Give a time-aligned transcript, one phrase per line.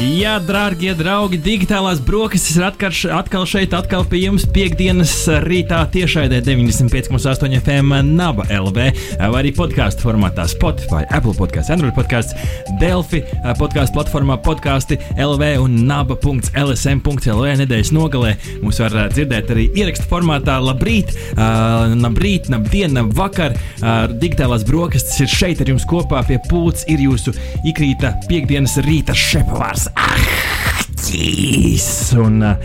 [0.00, 5.12] Jā, dārgie draugi, digitālās brokastis ir atkal, š- atkal šeit, atkal pie jums piekdienas
[5.44, 8.78] rītā tiešraidē 95,8 FM Naba LV
[9.20, 12.32] vai arī podkāstu formātā Spotify, Apple podkāsts, Android podkāsts,
[12.80, 13.20] Delphi
[13.60, 18.32] podkāstu platformā podkāsti LV un naba.lsm.lv nedēļas nogalē.
[18.64, 20.56] Mūs var ā, dzirdēt arī ierakstu formātā.
[20.64, 23.56] Labrīt, uh, labrīt, labdien, vakar.
[23.80, 26.86] Uh, digitālās brokastis ir šeit ar jums kopā pie pūles.
[26.90, 27.36] Ir jūsu
[27.68, 29.89] ikrīta piekdienas rīta šepavārs.
[29.98, 31.86] Ahtīs!
[32.18, 32.56] Un uh,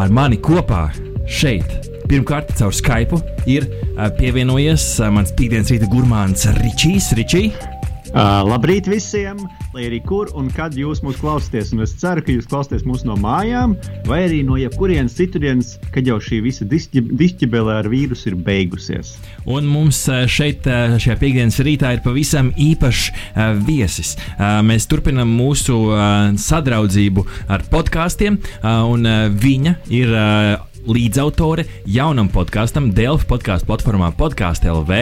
[0.00, 0.88] ar mani kopā
[1.26, 1.88] šeit.
[2.10, 7.12] Pirmkārt, caur Skype ir uh, pievienojies uh, mans piekdienas rīta gurmāns Ričijs.
[7.18, 7.52] Ričij,
[8.12, 9.38] Uh, labrīt visiem!
[9.72, 13.14] Lai arī kur un kad jūs mūs klausāties, es ceru, ka jūs klausāties mūsu no
[13.16, 13.72] mājām,
[14.04, 19.14] vai arī no jebkurienes citurienes, kad jau šī visa dišķibele ar vīrusu ir beigusies.
[19.48, 24.12] Un mums ā, šeit, ā, šajā piekdienas rītā, ir pavisam īpašs ā, viesis.
[24.36, 30.12] Ā, Mēs turpinām mūsu ā, sadraudzību ar podkāstiem, ā, un ā, viņa ir.
[30.12, 30.28] ā,
[30.82, 34.98] Līdzautore jaunam podkāstam, Delfa podkāstu platformā Podkāstu LV,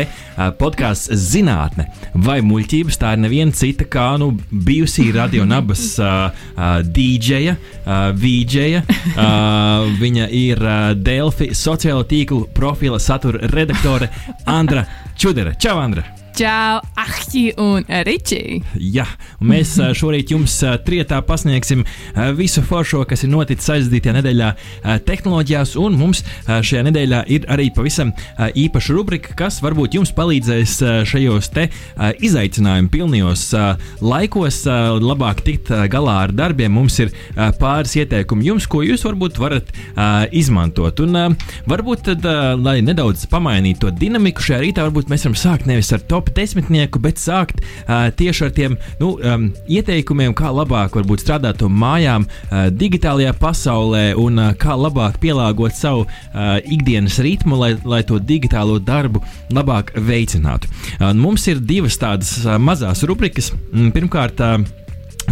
[0.60, 1.88] podkāsts Zinātne
[2.26, 3.00] vai muļķības.
[3.00, 8.84] Tā ir neviena cita kā nu, bijusī radionabas uh, uh, dīdžeja, uh, vīdžeja.
[8.84, 14.12] Uh, viņa ir uh, Delfi sociālo tīklu profila satura redaktore
[14.44, 14.84] Andra
[15.16, 15.56] Čudere.
[15.60, 16.19] Čau, Andra!
[16.41, 18.62] Čau, Ahti un Ričī!
[18.80, 19.05] Jā,
[19.42, 24.14] un mēs ā, šorīt jums ā, trietā pasniegsim ā, visu foršo, kas ir noticis aizdītajā
[24.16, 24.48] nedēļā
[25.05, 30.78] tehnoloģijās, un mums šajā nedēļā ir arī pavisam īpaša rubrika, kas varbūt jums palīdzēs
[31.10, 31.66] šajos te
[32.24, 33.66] izaicinājumu pilnajos ā,
[34.00, 34.62] laikos
[35.04, 36.72] labāk tikt galā ar darbiem.
[36.72, 37.12] Mums ir
[37.60, 39.76] pāris ieteikumi jums, ko jūs varbūt varat
[40.32, 41.04] izmantot.
[41.04, 41.37] Un
[41.69, 42.32] varbūt tad,
[42.64, 47.00] lai nedaudz pamainītu to dinamiku šajā rītā, varbūt mēs varam sākt nevis ar top desmitnieku,
[47.02, 52.26] bet sākt uh, tieši ar tiem nu, um, ieteikumiem, kā labāk varbūt strādāt no mājām,
[52.26, 58.20] uh, digitālajā pasaulē un uh, kā labāk pielāgot savu uh, ikdienas ritmu, lai, lai to
[58.20, 59.22] digitālo darbu
[59.54, 60.70] labāk veicinātu.
[60.98, 63.52] Uh, mums ir divas tādas uh, mazas rubrikas.
[63.72, 64.80] Mm, Pirmkārt, uh,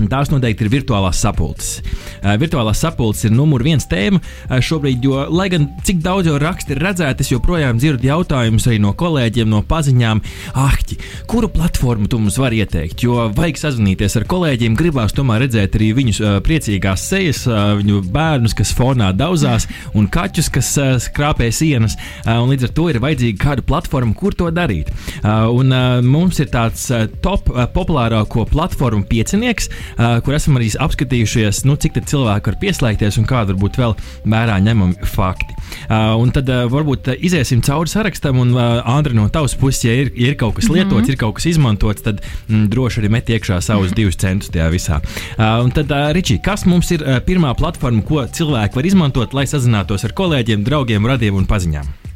[0.06, 1.82] Tās noteikti ir virtuālās sapulces.
[2.19, 6.36] Uh, virtuālās sapulces ir numur viens tēma uh, šobrīd, jo, lai gan cik daudz jau
[6.41, 10.22] raksti ir redzēti, es joprojām dzirdu jautājumus arī no kolēģiem, no paziņām,
[10.54, 10.98] ahķi,
[11.31, 13.03] kuru platformu tu mums vari ieteikt.
[13.06, 18.04] Jo vajag sazvanīties ar kolēģiem, gribās tomēr redzēt arī viņus uh, priecīgās sejas, uh, viņu
[18.14, 21.98] bērnus, kas fonā daudzās, un kaķus, kas uh, skrāpē sienas.
[22.22, 24.92] Uh, līdz ar to ir vajadzīga kāda platforma, kur to darīt.
[25.22, 30.59] Uh, un uh, mums ir tāds uh, top uh, populārāko platformu piecinieks uh, kur esam
[30.59, 33.94] arī apskatījušies, nu, cik daudz cilvēku var pieslēgties un kādi varbūt vēl
[34.28, 35.56] vērā ņemami fakti.
[35.88, 40.10] Uh, un tad uh, varbūt iziesim cauri sarakstam, un Andri, no tavas puses, ja ir,
[40.16, 41.12] ir kaut kas lietots, mm -hmm.
[41.12, 45.00] ir kaut kas izmantots, tad mm, droši arī met iekšā savus divus centus tajā visā.
[45.38, 50.12] Un tad, Ričī, kas mums ir pirmā platforma, ko cilvēki var izmantot, lai sazinātos ar
[50.12, 52.07] kolēģiem, draugiem, radiem un paziņām?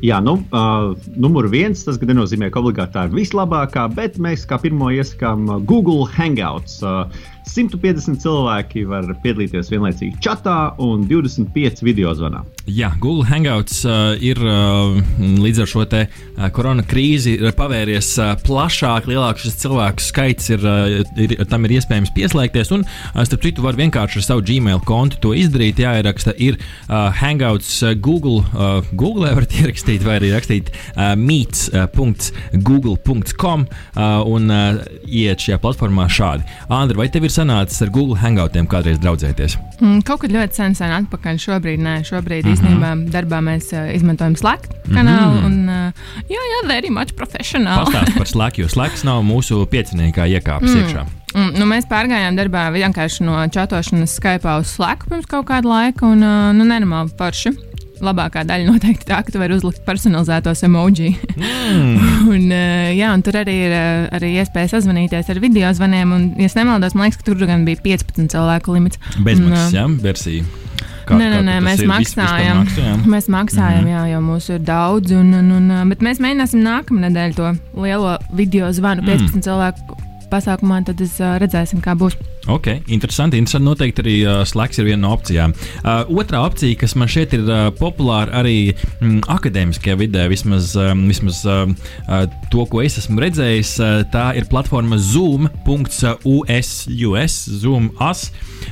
[0.00, 4.56] Jā, nu, uh, numur viens tas nenozīmē, ka obligāti tā ir vislabākā, bet mēs kā
[4.62, 6.78] pirmo iesakām Google Hangouts.
[6.80, 7.04] Uh,
[7.48, 12.40] 150 cilvēki var piedalīties vienlaicīgi čatā un 25 video zvanā.
[12.70, 16.12] Jā, Google Hangouts uh, ir uh, līdz ar šo te uh,
[16.54, 22.12] korona krīzi pavēries uh, plašāk, lielāks šis cilvēku skaits, ir, uh, ir, tam ir iespējams
[22.14, 22.70] pieslēgties.
[22.76, 22.90] Un, uh,
[23.26, 25.82] starp citu, var vienkārši ar savu Gmail kontu to izdarīt.
[25.82, 26.64] Jāieraksta ir uh,
[27.16, 30.74] Hangouts uh, Google, uh, Google varat ierakstīt vai arī rakstīt uh,
[31.18, 33.72] meets.google.com uh,
[34.30, 36.42] un uh, iet šajā platformā šādi.
[36.70, 39.56] Andri, vai tev ir sanācis ar Google Hangoutiem kādreiz draudzēties?
[39.80, 41.38] Mm, kaut kad ļoti sen, sen atpakaļ.
[41.40, 42.50] Šobrīd, nē, šobrīd Mhm.
[42.50, 42.56] mm -hmm.
[42.56, 45.40] īstenībā darbā mēs uh, izmantojam Slack kanālu.
[45.40, 45.46] Mm -hmm.
[45.46, 45.92] un, uh,
[46.28, 47.84] jā, jā, very much professional.
[47.84, 50.78] Pastāst par Slack, jo Slacks nav mūsu pieciniekā iekāpis mm.
[50.80, 51.06] iekšā.
[51.34, 56.06] Un, nu, mēs pārgājām darbā vienkārši no čatošanas Skype uz Slack pirms kaut kāda laika,
[56.06, 57.69] un uh, nu, nenormāli forši.
[58.04, 61.12] Labākā daļa noteikti tā, ka tu vari uzlikt personalizētos emoji.
[61.36, 62.08] Mm.
[62.34, 66.16] un, uh, jā, un tur arī ir uh, arī iespēja sazvanīties ar video zvaniem.
[66.16, 69.00] Un, ja es nemaldos, man liekas, ka tur gan bija 15 cilvēku limits.
[69.20, 70.48] Bezmaksas Un, jā, versija.
[71.10, 72.62] Kā, nē, nē, nē, mēs maksājam.
[73.10, 75.14] Mēs maksājam, jā, jo mūsu ir daudz.
[75.16, 77.50] Un, un, un, bet mēs mēģināsim nākamā nedēļa to
[77.82, 79.44] lielo video zvanu 15 mm.
[79.48, 79.98] cilvēku
[80.30, 82.16] pasākumā, tad es, redzēsim, kā būs.
[82.50, 83.38] Ok, interesanti.
[83.38, 83.64] interesanti.
[83.64, 85.52] Noteikti arī uh, slēgs ir viena no opcijām.
[85.84, 91.04] Uh, otrā opcija, kas man šeit ir uh, populāra arī mm, akadēmiskajā vidē, vismaz, um,
[91.10, 91.70] vismaz uh,
[92.08, 96.72] uh, to, ko es esmu redzējis, uh, tā ir platforma Zoom.us,
[97.62, 98.30] Zoom as.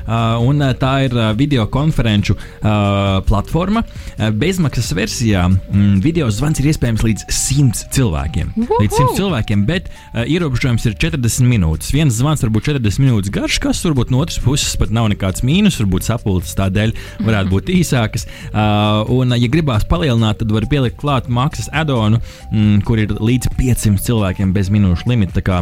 [0.09, 3.85] Uh, un uh, tā ir uh, video konferenču uh, platforma.
[4.17, 8.53] Uh, bezmaksas versijā mm, video zvans ir iespējams līdz 100 cilvēkiem.
[8.57, 8.81] Uhuhu!
[8.85, 11.93] Līdz 100 cilvēkiem, bet uh, ierobežojums ir 40 minūtes.
[11.95, 15.45] Viens zvans var būt 40 minūtes garš, kas varbūt no otras puses pat nav nekāds
[15.45, 16.95] mīnus, varbūt sapulces tādēļ
[17.27, 18.25] varētu būt īsākas.
[18.49, 23.53] Uh, un, ja gribās palielināt, tad var pielikt klāt maksas addonu, mm, kur ir līdz
[23.59, 25.39] 500 cilvēkiem bez minūšu limita.
[25.39, 25.61] Tā kā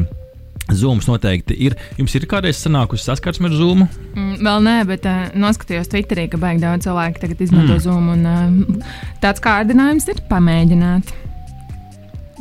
[0.73, 1.77] Zooms noteikti ir.
[1.95, 3.85] Jums ir kādreiz sanākusi saskarsme ar Zoom?
[4.17, 7.83] Mm, vēl nē, bet uh, noskatījos Twitterī, ka baigi daudz cilvēku tagad izmanto mm.
[7.85, 8.09] Zoom.
[8.15, 11.13] Un, uh, tāds kārdinājums ir pamēģināt.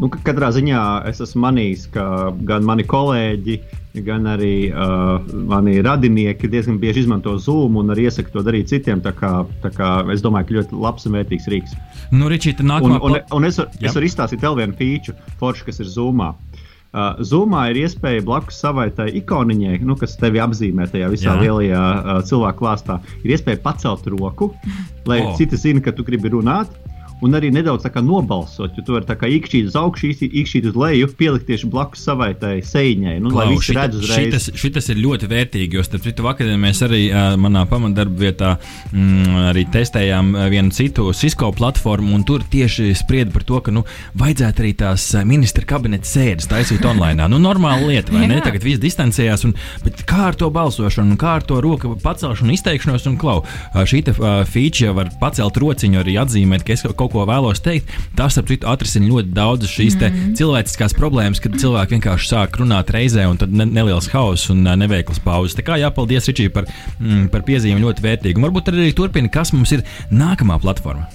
[0.01, 0.81] Nu, ka- katrā ziņā
[1.11, 2.05] es esmu manījis, ka
[2.49, 3.59] gan mani kolēģi,
[4.05, 9.01] gan arī uh, mani radinieki diezgan bieži izmanto Zoom un arī iesaka to darīt citiem.
[9.05, 9.31] Tā kā,
[9.63, 11.75] tā kā es domāju, ka ļoti labs un vērtīgs rīks.
[12.11, 15.35] Nu, Ričīta, Un, nākamā un, pla- un es, var, es varu izstāstīt vēl vienu feature,
[15.41, 16.33] foršu, kas ir Zoomā.
[16.95, 21.35] Uh, Zoomā ir iespēja blakus savai tai ikoniņai, nu, kas tevi apzīmē tajā visā Jā.
[21.35, 21.41] Jā.
[21.43, 22.99] lielajā uh, cilvēku klāstā.
[23.23, 24.53] Ir iespēja pacelt roku,
[25.09, 25.33] lai oh.
[25.35, 26.71] citi zinātu, ka tu gribi runāt.
[27.23, 30.65] Un arī nedaudz tā kā nobalsot, jo tu vari tā kā īkšķīt uz augšu, īkšķīt
[30.67, 33.13] uz leju, pielikt tieši blakus savai tai sēņai.
[33.23, 34.25] Nu, lai Klau, visi šita- redz uzreiz.
[34.25, 38.51] Šitas, šitas ir ļoti vērtīgi, jo starp citu vakarā mēs arī uh, manā pamatdarba vietā
[38.91, 43.85] mm, arī testējām vienu citu Cisco platformu, un tur tieši sprieda par to, ka nu,
[44.19, 47.29] vajadzētu arī tās ministra kabineta sēdes taisīt online.
[47.31, 48.41] Nu, normāla lieta, vai ne?
[48.43, 49.55] Tagad viss distancējās, un,
[49.87, 53.81] bet kā ar to balsošanu, un kā ar to roku pacelšanu, izteikšanos, un klau, uh,
[53.87, 57.91] šī uh, feature var pacelt rociņu, arī atzīmēt, ka es kaut ko vēlos teikt.
[58.17, 60.35] Tas, starp citu, atrisina ļoti daudzas šīs mm.
[60.39, 64.77] cilvēciskās problēmas, kad cilvēki vienkārši sāk runāt reizē, un tad ne, neliels hauss un uh,
[64.79, 65.57] neveikls pauzes.
[65.57, 66.69] Tā kā jāpaldies Ričī par,
[66.99, 68.41] mm, par piezīmi ļoti vērtīgu.
[68.41, 71.07] Un Varbūt arī turpina, kas mums ir nākamā platforma.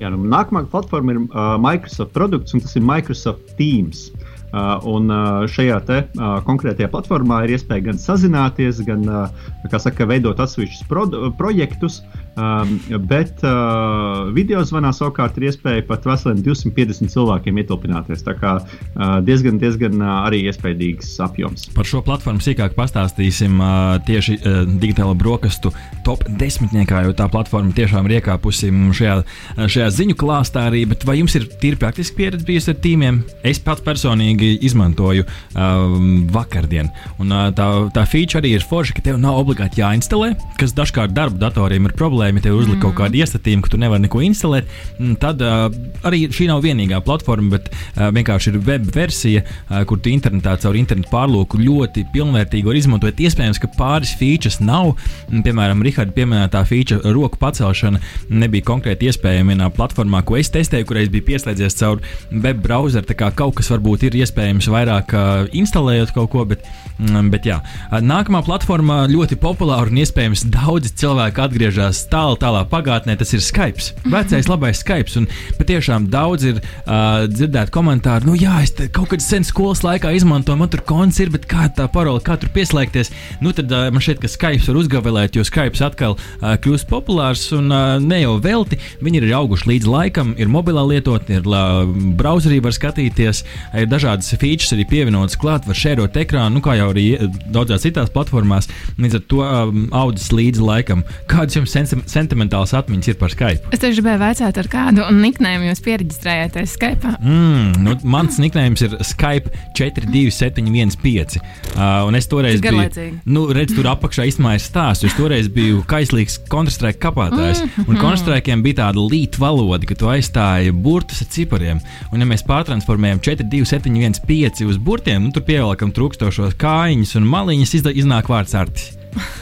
[0.00, 4.08] Jā, nu, nākamā platforma ir uh, Microsoft produkts, un tas ir Microsoft Teams.
[4.50, 9.78] Uh, un uh, šajā te, uh, konkrētajā platformā ir iespēja gan sazināties, gan uh, kā
[9.78, 11.04] saka, veidot atsevišķus pro
[11.38, 12.00] projektus,
[12.40, 12.72] um,
[13.10, 18.24] bet uh, video zvanā savukārt ir iespēja pat veseliem 250 cilvēkiem ietilpināties.
[18.26, 21.68] Tā kā uh, diezgan, diezgan uh, arī iespējams apjoms.
[21.76, 25.72] Par šo platformu sīkāk pastāstīsim uh, tieši uh, digitāla brokastu
[26.06, 30.86] top desmitniekā, jo tā platforma tiešām ir iekāpusi mm, šajā, uh, šajā ziņu klāstā arī.
[30.90, 33.22] Bet vai jums ir tīri praktiski pieredze bijusi ar tīmiem?
[33.46, 36.90] Es pats personīgi izmantoju um, vakardien.
[37.20, 41.14] Un, uh, tā, tā feature arī ir forša, ka tev nav obligāti jāinstalē, kas dažkārt
[41.16, 42.29] darba datoriem ir problēma.
[42.30, 42.82] Ja tev uzliek mm.
[42.84, 44.68] kaut kādu iestatījumu, ka tu nevari neko instalēt,
[44.98, 45.66] mm, tad uh,
[46.06, 50.54] arī šī nav vienīgā platforma, bet uh, vienkārši ir web versija, uh, kur tu internetā
[50.62, 53.20] caur internetu pārlūku ļoti pilnvērtīgi var izmantot.
[53.20, 54.94] Iespējams, ka pāris features nav,
[55.28, 58.00] mm, piemēram, Riharda pieminētā feature roku pacelšana
[58.30, 62.00] nebija konkrēti iespējama vienā platformā, ko es testēju, kurai es biju pieslēdzies caur
[62.30, 63.08] web browseru.
[63.10, 66.64] Tā kā kaut kas varbūt ir iespējams vairāk uh, instalējot kaut ko, bet,
[66.98, 67.60] mm, bet jā.
[67.90, 73.16] Nākamā platforma ļoti populāra un iespējams daudzi cilvēki atgriežas tālu, tālā pagātnē.
[73.20, 73.84] Tas ir Skype.
[74.10, 75.12] Vecais labais Skype.
[75.20, 75.28] Un
[75.58, 80.58] patiešām daudz ir uh, dzirdēti komentāri, nu jā, es kaut kad sen skolas laikā izmantoju,
[80.60, 83.12] man tur konts ir, bet kā tā parole, kā tur pieslēgties.
[83.44, 87.46] Nu tad uh, man šķiet, ka Skype var uzgavilēt, jo Skype atkal uh, kļūst populārs
[87.56, 88.80] un uh, ne jau velti.
[89.04, 91.82] Viņi ir auguši līdz laikam, ir mobilā lietotne, ir uh,
[92.18, 93.44] browserī var skatīties,
[93.82, 97.06] ir dažādas features arī pievienotas klāt, var šērot ekrānu, nu kā jau arī
[97.52, 98.68] daudzās citās platformās.
[99.00, 101.04] Līdz ar to um, audzis līdzi laikam.
[101.30, 103.70] Kādas jums sen sentimentālas atmiņas ir par Skype?
[103.74, 107.14] Es tieši gribēju vaicāt, ar kādu niknējumu jūs pieregistrējāties Skype.
[107.20, 111.40] Mm, nu, mans niknējums ir Skype 42715.
[111.74, 113.10] Uh, un es toreiz biju.
[113.28, 115.06] Nu, redz, tur apakšā īstenībā ir stāsts.
[115.08, 117.62] Es toreiz biju kaislīgs Counter-Strike kapātājs.
[117.86, 121.82] Un Counter-Strike'iem bija tāda līta valoda, ka tu aizstāji burtus ar cipariem.
[122.12, 127.94] Un, ja mēs pārtransformējam 42715 uz burtiem, nu, tur pievelkam trūkstošos kājiņus un maliņus, izda-
[127.96, 128.92] iznāk vārds artis.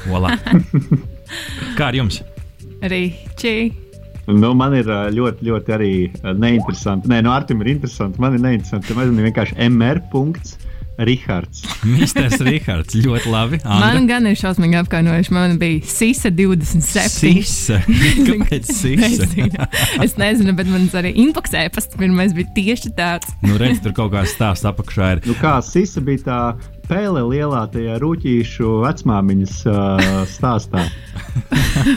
[0.09, 0.37] Voilà.
[1.79, 2.23] Kā ar jums?
[2.82, 3.54] Rīčī.
[4.28, 5.92] Nu, man ir ļoti, ļoti arī
[6.23, 7.08] neinteresanti.
[7.08, 8.20] Nē, no Artim ir interesanti.
[8.20, 8.97] Man ir neinteresanti.
[8.99, 10.02] Man ir vienkārši MR.
[10.99, 11.62] Rihards.
[11.87, 13.61] Misters Rihards, ļoti labi.
[13.62, 15.35] Man gan ir šausmīgi apkaunojuši.
[15.35, 17.12] Man bija Sisa 27.
[17.14, 17.78] Sisa.
[18.28, 19.28] Kāpēc Sisa?
[19.28, 19.68] Nezinu.
[20.02, 23.30] es nezinu, bet man arī inboxē pats pirmais bija tieši tāds.
[23.47, 25.23] nu, redz, tur kaut kāds stāsts apakšā ir.
[25.30, 26.40] Nu, kā Sisa bija tā
[26.88, 30.88] pēle lielā tajā rūtīšu vecmāmiņas uh, stāstā.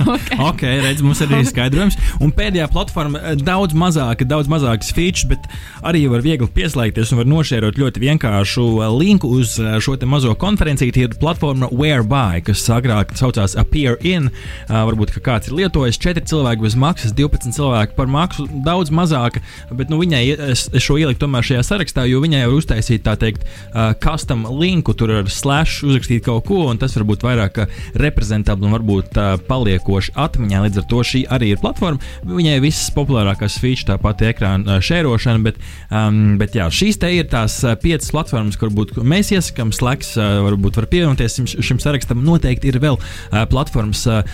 [0.06, 0.38] okay.
[0.50, 1.98] ok, redz, mums arī ir skaidrojums.
[2.24, 5.48] Un pēdējā platforma daudz mazāka, daudz mazākas features, bet
[5.88, 8.66] arī var viegli pieslēgties un var nošērot ļoti vienkāršu
[8.98, 10.96] linku uz šo mazo konferenciju.
[10.96, 14.30] Tie ir platforma Whereby, kas agrāk saucās Appear In.
[14.68, 19.44] Uh, varbūt kāds ir lietojis 4 cilvēki bez maksas, 12 cilvēki par maksu, daudz mazāka.
[19.72, 23.16] Bet nu, viņai es, es šo ieliku tomēr šajā sarakstā, jo viņai var uztaisīt tā
[23.20, 24.46] teikt, uh, custom
[24.82, 27.60] linku, tur ar slash uzrakstīt kaut ko, un tas var būt vairāk
[28.02, 30.62] reprezentabli un varbūt uh, paliekoši atmiņā.
[30.66, 32.02] Līdz ar to šī arī ir platforma.
[32.26, 35.60] Viņai visas populārākās features, tāpat ekrāna šērošana, bet,
[35.94, 40.80] um, bet jā, šīs te ir tās piecas platformas, kur būtu mēs iesakām slēgs, varbūt
[40.82, 42.24] var pievienoties šim, šim sarakstam.
[42.26, 44.26] Noteikti ir vēl uh, platformas, uh,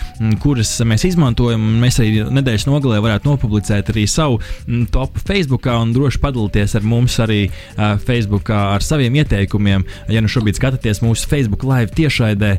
[0.42, 1.60] kuras mēs izmantojam.
[1.82, 6.88] Mēs arī nedēļas nogalē varētu nopublicēt arī savu mm, top Facebook un droši padalīties ar
[6.88, 9.84] mums arī uh, Facebook ar saviem ieteikumiem.
[10.08, 12.52] Ja nu šobrīd skatāties mūsu Facebook live tiešraidē,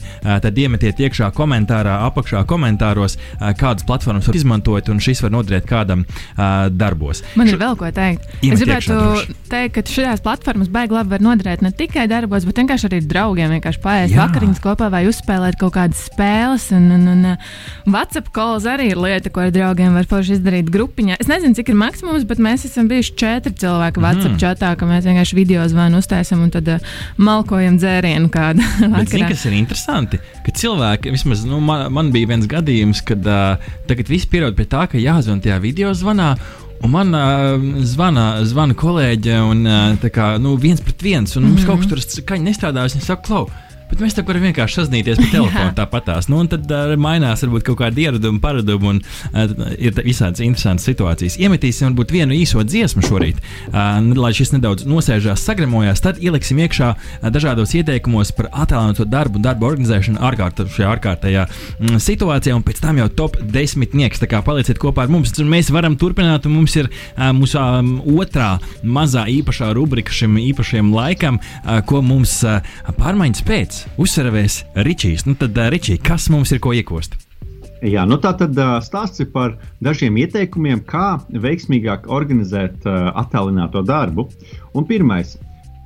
[0.43, 3.17] tad iemetiet iekšā komentārā apakšā komentāros,
[3.59, 6.05] kādas platformas var izmantot, un šis var noderēt kādam
[6.75, 7.23] darbos.
[7.39, 7.61] Man ir Š...
[7.63, 8.27] vēl ko teikt.
[8.43, 12.89] Es gribētu teikt, ka šajās platformās baigi labi var noderēt ne tikai darbos, bet vienkārši
[12.89, 13.53] arī draugiem.
[13.57, 16.69] Vienkārši pāriest vakariņas kopā vai uzspēlēt kaut kādas spēles.
[16.75, 17.27] Un, un, un,
[17.89, 21.19] WhatsApp calls arī ir lieta, ko ar draugiem var forši izdarīt grupiņā.
[21.21, 24.41] Es nezinu, cik ir maksimums, bet mēs esam bijuši četri cilvēki WhatsApp mm.
[24.43, 28.65] čatā, ka mēs vienkārši video zvanu uztaisam un tad uh, malkojam dzērienu kādu.
[29.11, 30.19] Zini, kas ir interesanti?
[30.45, 34.65] Ka cilvēki, vismaz nu, man, man bija viens gadījums, kad uh, tagad viss pierod pie
[34.71, 36.33] tā, ka jāzvan tajā video zvanā.
[36.79, 41.49] Un man uh, zvana, zvana kolēģe, un uh, kā, nu, viens pret viens, un mm
[41.49, 41.57] -hmm.
[41.57, 42.87] mums kaut kas tur skaņa nestrādā.
[42.87, 43.49] Viņa saka, klau,
[43.89, 46.27] Bet mēs tā varam vienkārši sazināties pa telefonu tāpatās.
[46.29, 50.85] Nu, un tad uh, mainās varbūt kaut kāda ieraduma, paraduma un uh, ir visādas interesantas
[50.85, 51.39] situācijas.
[51.41, 53.41] Iemetīsim varbūt vienu īso dziesmu šorīt,
[53.71, 56.03] uh, lai šis nedaudz nosēžās, sagramojās.
[56.05, 61.47] Tad ieliksim iekšā uh, dažādos ieteikumos par attēlotu darbu un darbu organizēšanu ārkārt, šajā ārkārtējā
[61.49, 64.21] mm, situācijā, un pēc tam jau top desmitnieks.
[64.21, 67.95] Tā kā palieciet kopā ar mums, un mēs varam turpināt, mums ir uh, mūsu um,
[68.19, 68.53] otrā
[68.85, 72.61] mazā īpašā rubrika šim īpašajam laikam, uh, ko mums uh,
[73.01, 75.25] pārmaiņas pēc uzsverēs Ričijs.
[75.27, 77.17] Nu tad, Ričī, kas mums ir ko iekost?
[77.79, 83.85] Jā, nu tā tad uh, stāsts ir par dažiem ieteikumiem, kā veiksmīgāk organizēt uh, attēlināto
[83.87, 84.27] darbu.
[84.75, 85.37] Un pirmais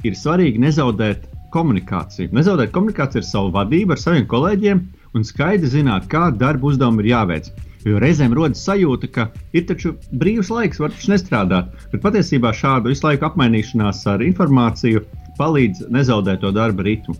[0.08, 2.32] ir svarīgi nezaudēt komunikāciju.
[2.34, 4.82] Nezaudēt komunikāciju ar savu vadību, ar saviem kolēģiem
[5.14, 7.52] un skaidri zināt, kāda darba uzdevuma ir jāveic.
[7.84, 11.70] Jo reizēm rodas sajūta, ka ir taču brīvs laiks, var taču nestrādāt.
[11.92, 15.04] Bet patiesībā šāda visu laiku apmainīšanās ar informāciju
[15.38, 17.18] palīdz nezaudēt to darba ritmu.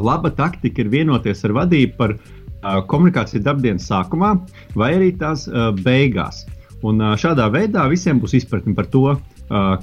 [0.00, 2.16] Laba taktika ir vienoties ar vadību par
[2.88, 4.34] komunikāciju darbdienas sākumā
[4.78, 5.46] vai arī tās
[5.84, 6.44] beigās.
[6.84, 9.14] Un, šādā veidā visiem būs izpratne par to,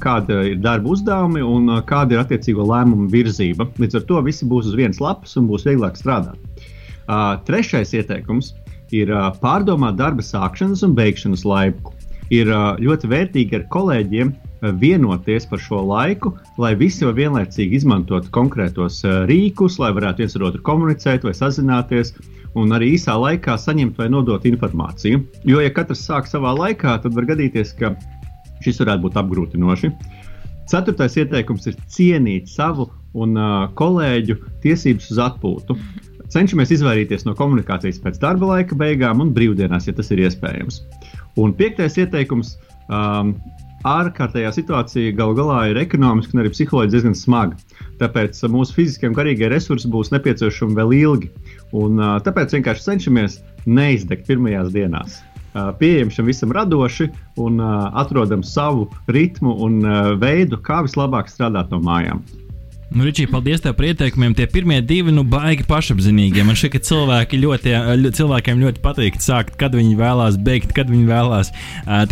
[0.02, 3.68] kāda ir darba uzdevumi un kāda ir attiecīgo lēmumu virzība.
[3.82, 6.38] Līdz ar to visi būs uz vienas lapas un būs vieglāk strādāt.
[7.48, 8.54] Trešais ieteikums
[8.94, 11.94] ir pārdomāt darba sākšanas un beigšanas laiku.
[12.34, 12.50] Ir
[12.82, 19.24] ļoti vērtīgi ar kolēģiem vienoties par šo laiku, lai visi var vienlaicīgi izmantot konkrētos uh,
[19.30, 22.14] rīkus, lai varētu viens ar otru komunicēt vai sazināties.
[22.60, 25.22] Un arī īsā laikā saņemt vai nodot informāciju.
[25.48, 27.94] Jo, ja katrs sāk savā laikā, tad var gadīties, ka
[28.62, 29.92] šis varētu būt apgrūtinoši.
[30.72, 35.78] Ceturtais ieteikums ir cienīt savu un uh, kolēģu tiesības uz atpūtu.
[36.32, 40.80] Cenšamies izvairīties no komunikācijas pēc darba laika beigām un brīvdienās, ja tas ir iespējams.
[41.40, 42.54] Un piektais ieteikums
[42.88, 43.34] um,
[43.88, 47.58] ārkārtējā situācija galu galā ir ekonomiski un arī psiholoģiski diezgan smaga.
[48.02, 51.32] Tāpēc mūsu fiziskie un garīgie resursi būs nepieciešami vēl ilgi.
[51.72, 55.20] Un, uh, tāpēc vienkārši cenšamies neizdegt pirmajās dienās.
[55.52, 57.10] Uh, pieejam šim visam radoši
[57.42, 62.24] un uh, atrodam savu ritmu un uh, veidu, kā vislabāk strādāt no mājām.
[62.92, 64.34] Nu, Ričī, paldies tev par ieteikumiem.
[64.36, 66.42] Tie pirmie divi, nu, baigi pašapziņīgi.
[66.44, 67.76] Man šķiet, ka cilvēki ļoti,
[68.18, 71.54] cilvēkiem ļoti patīk sākt, kad viņi vēlās beigt, kad viņi vēlās.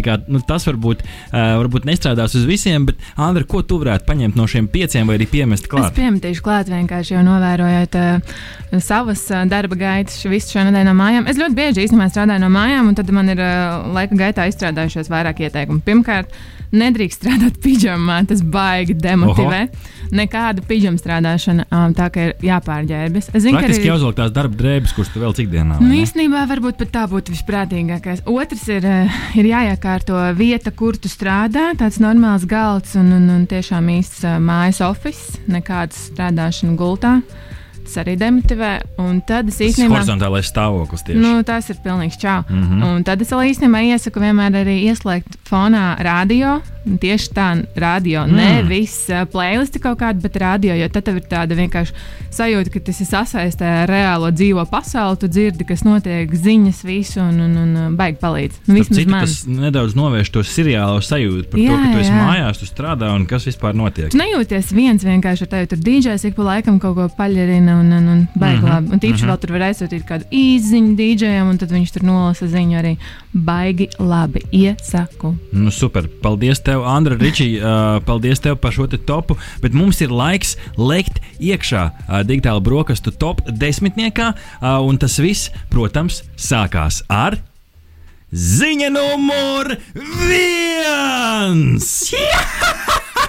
[0.05, 4.45] Kā, nu, tas varbūt, varbūt nestrādās uz visiem, bet, Andri, ko tu varētu paņemt no
[4.48, 5.89] šiem pieciem vai arī piemest klāt?
[5.91, 8.39] Es piemetīšu klāt vienkārši jau novērojot uh,
[8.79, 11.27] savas darba gaitas visu šo nedēļu no mājām.
[11.27, 15.12] Es ļoti bieži īstenībā strādāju no mājām, un tad man ir uh, laika gaitā izstrādājušies
[15.12, 15.83] vairāk ieteikumu.
[15.83, 16.31] Pirmkārt,
[16.75, 19.61] nedrīkst strādāt pidžamā, tas baigi demotivē.
[19.69, 19.95] Oho.
[20.15, 23.29] Nekāda pidžama strādāšana, um, tā ka ir jāpārģērbjas.
[23.33, 25.77] Es zinu, ka arī jāuzvelk tās darba drēbes, kuras tu vēl cik dienā.
[25.83, 28.23] Nu, īstenībā varbūt pat tā būtu visprātīgākais.
[28.29, 33.45] Otrs ir, uh, ir jāiekārto vieta, kur tu strādā, tāds normāls galds un, un, un
[33.49, 37.19] tiešām īsts uh, mājas oficiāls, nekādas strādāšana gultā.
[37.89, 38.69] Tas arī demotivē.
[39.01, 39.98] Un tad es īstenībā.
[39.98, 41.22] Tas horizontālais stāvoklis tieši.
[41.24, 42.43] Nu, tas ir pilnīgs čau.
[42.46, 42.84] Mm -hmm.
[42.86, 48.24] Un tad es īstenībā iesaku vienmēr arī ieslēgt fonā radio Tieši tā, radio.
[48.27, 48.39] Mm.
[48.39, 50.75] Nevis uh, playlisti kaut kāda, bet radio.
[50.79, 51.93] Jo tad tev ir tāda vienkārši
[52.33, 55.19] sajūta, ka tas ir sasaistē ar reālo dzīvo pasauli.
[55.19, 58.62] Tu dzirdi, kas notiek, ziņas, visu un, un, un, baigi palīdz.
[58.69, 59.13] Nu, vismaz citu.
[59.15, 62.21] Tas nedaudz novērš to seriālo sajūtu par jā, to, ka tu esi jā.
[62.24, 64.12] mājās, tu strādā un kas vispār notiek.
[64.13, 65.71] Tu nejūties viens vienkārši ar tevi.
[65.74, 68.74] Tur dīdžers ik pa laikam kaut ko paļarina un, un, un baigi mm -hmm.
[68.74, 68.93] labi.
[68.93, 69.33] Un tīpaši mm -hmm.
[69.33, 72.95] vēl tur var aizsūtīt kādu īziņu dīdžeram, un tad viņš tur nolasa ziņu arī
[73.33, 74.41] baigi labi.
[74.51, 75.36] Iesaku.
[75.51, 76.07] Nu, super.
[76.21, 77.57] Paldies tev, Andra Ričī.
[77.59, 79.38] Uh, paldies tev par šo topu.
[79.63, 84.33] Bet mums ir laiks lekt iekšā uh, digitāla brokastu top desmitniekā.
[84.59, 87.39] Uh, un tas viss, protams, sākās ar.
[88.29, 89.74] Ziņa numur
[90.27, 91.89] viens!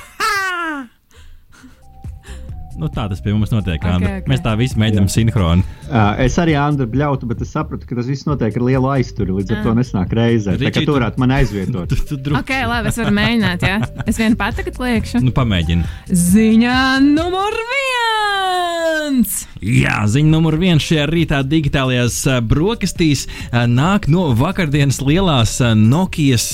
[2.80, 3.76] Nu, tā tas pie mums notiek.
[3.76, 4.22] Okay, okay.
[4.30, 5.64] Mēs tā visi mēģinām sinhroni.
[5.90, 9.36] Uh, es arī Andru bļautu, bet es sapratu, ka tas viss notiek ar lielu aizturu.
[9.40, 10.56] Līdz ar to nesnāk reizē.
[10.60, 11.90] Tā kā tur varētu man aizvietot.
[11.92, 13.68] tu, tu, tu ok, labi, es varu mēģināt.
[13.68, 13.78] Ja?
[14.08, 15.20] Es vien pat tagad liekšu.
[15.26, 15.84] Nu, pamēģini.
[16.08, 19.42] Ziņā numur viens!
[19.60, 26.46] Jā, ziņa numur viens šajā rītā digitālajās brokastīs nāk no vakardienas lielās Nokijas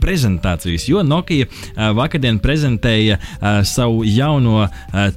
[0.00, 1.50] prezentācijas, jo Nokija
[1.96, 3.18] vakardien prezentēja
[3.68, 4.64] savu jauno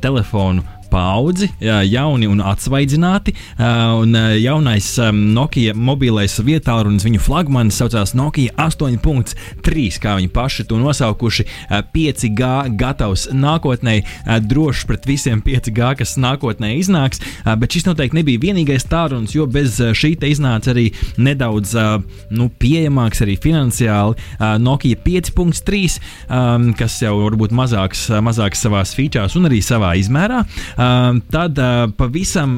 [0.04, 0.57] telefonu
[0.92, 3.34] paudzi, jauni un atsvaidzināti.
[3.58, 11.46] Un jaunais Nokia mobilais vietālunis, viņu flagmanis saucās Nokia 8.3, kā viņi paši to nosaukuši.
[11.94, 14.00] 5G gatavs nākotnē,
[14.48, 17.22] drošs pret visiem 5G, kas nākotnē iznāks.
[17.46, 20.90] Bet šis noteikti nebija vienīgais tālrunis, jo bez šī te iznāca arī
[21.22, 21.76] nedaudz
[22.34, 24.16] nu, pieejamāks arī finansiāli
[24.64, 26.00] Nokia 5.3,
[26.78, 30.44] kas jau varbūt mazāks, mazāks savās features un arī savā izmērā.
[30.78, 31.58] Tad
[31.98, 32.54] pavisam,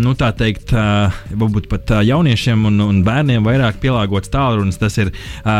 [0.00, 4.78] nu tā teikt, varbūt pat jauniešiem un, un bērniem vairāk pielāgots tālrunis.
[4.80, 5.12] Tas ir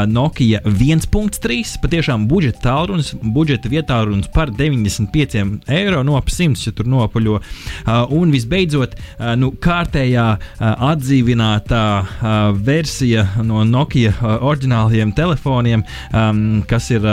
[0.09, 1.77] Nokia 1.3.
[1.83, 7.41] Patiešām budžeta tālrunis, budžeta vietālrunis par 95 eiro no ap 100, ja tur nopaļo.
[8.17, 8.97] Un visbeidzot,
[9.41, 10.27] nu, kārtējā
[10.61, 11.85] atdzīvinātā
[12.65, 15.85] versija no Nokia oriģinālajiem telefoniem,
[16.71, 17.05] kas ir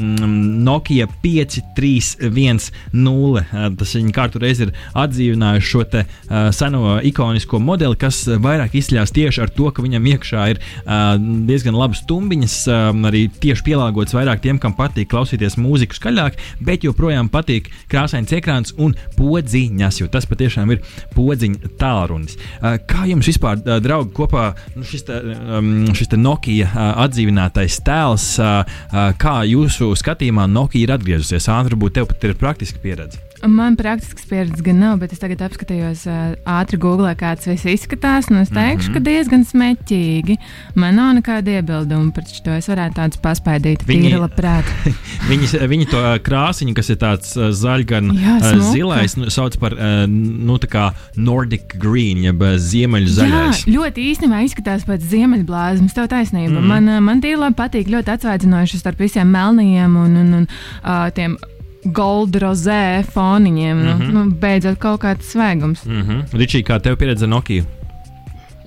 [0.00, 2.72] Nokia 5310.
[2.92, 8.76] Uh, tas viņa kārtu reizi ir atdzīvinājuši šo te, uh, seno ikonisko modeli, kas vairāk
[8.78, 11.16] izsļās tieši ar to, ka viņam iekšā ir uh,
[11.48, 16.86] diezgan labas stumbiņas, um, arī tieši pielāgots vairāk tiem, kam patīk klausīties mūziku skaļāk, bet
[16.86, 20.82] joprojām patīk krāsains ekrāns un podziņas, jo tas patiešām ir
[21.16, 22.38] podziņa tālrunis.
[22.60, 25.18] Uh, kā jums vispār, uh, draugi, kopā nu, šis, te,
[25.58, 31.50] um, šis te Nokia uh, atdzīvinātais tēls, uh, uh, kā jūsu skatījumā Nokia ir atgriezusies?
[31.52, 33.31] Ātri, varbūt tev pat ir praktiska pieredze.
[33.46, 36.04] Man praktisks pieredzes gan nav, bet es tagad apskatījos
[36.46, 38.28] ātri Google, kāds viss izskatās.
[38.30, 38.94] Es teikšu, mm -hmm.
[38.94, 40.36] ka diezgan smeķīgi.
[40.74, 42.54] Man nav nekāda iebilduma pret to.
[42.54, 44.64] Es varētu tādus paspēdīt, viņi, tīri labprāt.
[45.30, 48.38] viņi, viņi to krāsiņu, kas ir tāds uh, zaļgan, Jā,
[48.72, 49.74] zilais, nu, sauc par
[50.06, 50.58] nu,
[51.16, 53.66] Nordic green, jeb ziemeļu zaļais.
[53.66, 55.94] Jā, ļoti īstenībā izskatās pēc ziemeļblāzmas.
[55.94, 56.60] Tev taisnība.
[56.60, 56.68] Mm -hmm.
[56.68, 61.36] Man, man tīri labi patīk, ļoti atsvaidzinoši starp visiem melniem un, un, un tiem
[61.84, 63.76] gold rozē foniņiem.
[63.76, 64.12] Mm -hmm.
[64.12, 65.86] nu, nu, beidzot, kaut kāds svēgums.
[65.86, 66.24] Mm -hmm.
[66.32, 67.64] Ričī, kā tev pieredze Nokia?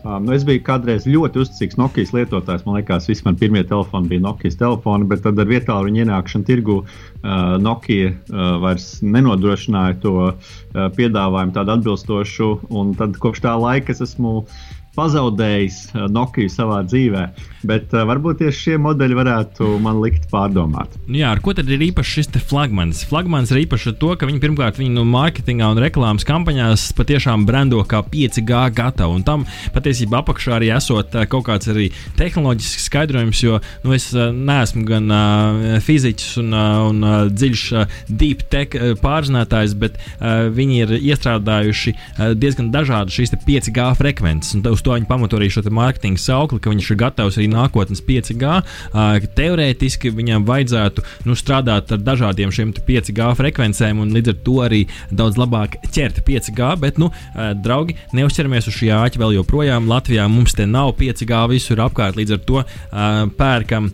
[0.05, 2.65] Um, nu es biju kādreiz ļoti uzticīgs Nokijas lietotājs.
[2.65, 6.45] Man liekas, visi mani pirmie telefoni bija Nokijas telefoni, bet tad ar vietālu viņa ienākšanu
[6.45, 10.35] tirgu uh, Nokija uh, vairs nenodrošināja to uh,
[10.75, 12.49] piedāvājumu tādu atbilstošu.
[12.69, 14.45] Un tad kopš tā laika es esmu
[14.95, 17.25] pazaudējis uh, Nokiju savā dzīvē.
[17.65, 20.95] Bet uh, varbūt tieši šie modeļi varētu man likt pārdomāt.
[21.07, 23.03] Nu jā, ar ko tad ir īpašs šis flagmanis?
[23.09, 27.45] Flagmanis ir īpašs ar to, ka viņi pirmkārt viņi no mārketingā un reklāmas kampaņās patiešām
[27.47, 29.17] brando kā 5G gatavu.
[29.19, 34.11] Un tam patiesībā apakšā arī esot uh, kaut kāds arī tehnoloģisks skaidrojums, jo nu, es
[34.15, 39.97] neesmu gan uh, fiziķis un, uh, un uh, dziļš uh, deep tech uh, pārzinātājs, bet
[39.99, 44.55] uh, viņi ir iestrādājuši uh, diezgan dažādas šīs 5G frekvences.
[44.57, 48.03] Un uz to viņi pamato arī šo mārketinga saukli, ka viņš ir gatavs arī nākotnes
[48.05, 48.53] 5G.
[49.35, 54.81] Teorētiski viņam vajadzētu nu, strādāt ar dažādiem šiem 5G frekvencēm un līdz ar to arī
[55.09, 56.69] daudz labāk ķert 5G.
[56.81, 57.09] Bet, nu,
[57.65, 59.89] draugi, neuzķeramies uz šī āķa vēl joprojām.
[59.89, 62.63] Latvijā mums te nav 5G visur apkārt, līdz ar to
[63.39, 63.89] pērkam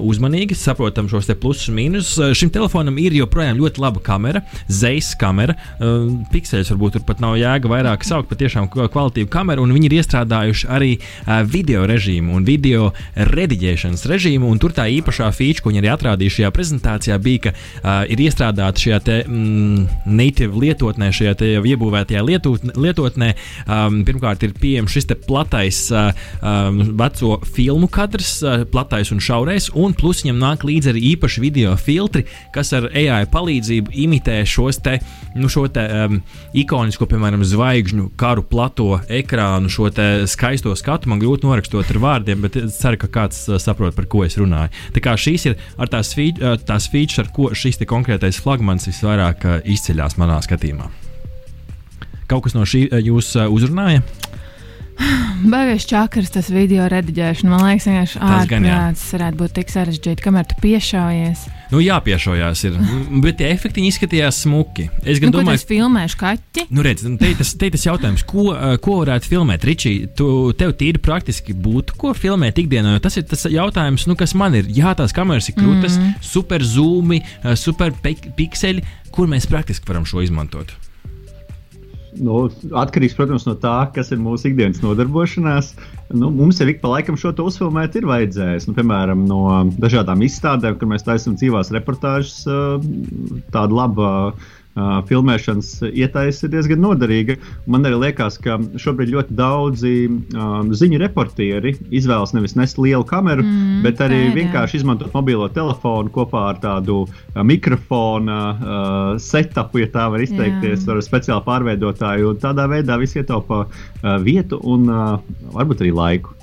[0.00, 2.32] uzmanīgi, saprotam šos plusus un mīnusus.
[2.38, 4.40] Šim telefonam ir joprojām ļoti laba kamera,
[4.72, 5.54] zejas kamera.
[6.32, 10.29] Pikseļus varbūt tur pat nav jēga vairāk saukt, patiešām kvalitīva kamera, un viņi ir iestrādājuši
[10.30, 10.98] iestrādājuši arī
[11.50, 14.50] video režīmu un video rediģēšanas režīmu.
[14.60, 18.80] Tur tā īpašā feature, ko viņi arī atrādīja šajā prezentācijā, bija, ka uh, ir iestrādāta
[18.80, 22.74] šajā te, mm, native lietotnē, šajā jau iebūvētajā lietotnē.
[22.76, 23.32] lietotnē
[23.66, 26.10] um, pirmkārt, ir pieejams šis platais uh,
[26.42, 31.42] um, veco filmu kadrs, uh, platais un šaurais, un plus viņam nāk līdzi arī īpaši
[31.42, 34.98] video filtri, kas ar AI palīdzību imitē šos te,
[35.36, 36.20] nu, šo te um,
[36.54, 39.90] ikonisko, piemēram, zvaigžņu karu plato ekrānu, šo
[40.28, 41.10] skaisto skatu.
[41.10, 44.38] Man grūti norakstot ar vārdiem, bet es ceru, ka kāds uh, saprot, par ko es
[44.40, 44.72] runāju.
[44.96, 45.58] Tā kā šīs ir
[45.92, 50.90] tās, fī, uh, tās features, ar ko šis konkrētais flagmans visvairāk uh, izceļas manā skatījumā.
[52.30, 54.04] Kaut kas no šī jūs uzrunāja?
[55.50, 57.50] Baigais čakars, tas video rediģēšana.
[57.50, 61.46] Man liekas, vienkārši ārprāts varētu būt tik sarežģīti, kamēr tu piešaujies.
[61.70, 62.76] Nu, jāpiešaujas, ir.
[63.24, 64.88] bet tie efekti izskatījās smuki.
[65.00, 66.66] Es nu, domāju, ka filmēšu kaķi.
[66.74, 68.50] Nu, redz, nu, te, tas, te tas jautājums, ko,
[68.84, 69.64] ko varētu filmēt?
[69.70, 72.98] Ričī, tu, tev tīri praktiski būtu, ko filmēt ikdienā.
[73.02, 74.68] Tas ir tas jautājums, nu, kas man ir.
[74.76, 76.20] Jā, tās kameras ir krūtis, mm.
[76.26, 77.22] super zūmi,
[77.56, 80.76] super pikseļi, kur mēs praktiski varam šo izmantot.
[82.18, 82.44] Nu,
[82.74, 85.72] atkarīgs, protams, no tā, kas ir mūsu ikdienas nodarbošanās.
[86.10, 88.66] Nu, mums jau ik pa laikam šo to uzfilmēt ir vajadzējis.
[88.66, 89.42] Nu, piemēram, no
[89.82, 92.42] dažādām izstādēm, kur mēs taisām dzīvās reportāžas,
[93.54, 97.36] tāda laba uh, filmēšanas ietaisa ir diezgan noderīga.
[97.70, 103.42] Man arī liekas, ka šobrīd ļoti daudzi um, ziņu reportieri izvēlas nevis nest lielu kameru,
[103.42, 109.82] mm, bet arī tā, vienkārši izmantot mobilo telefonu kopā ar tādu uh, mikrofona uh, setupu,
[109.82, 110.94] ja tā var izteikties, jā.
[110.94, 112.36] ar speciālu pārveidotāju.
[112.42, 113.70] Tādā veidā viss ietaupa uh,
[114.22, 115.18] vietu un uh,
[115.56, 116.36] varbūt arī laiku.